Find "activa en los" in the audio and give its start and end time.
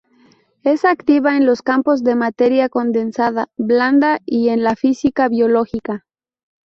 0.83-1.61